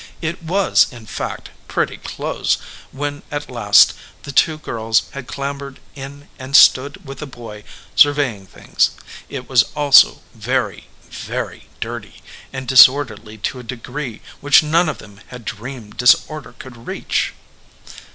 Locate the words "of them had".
14.89-15.45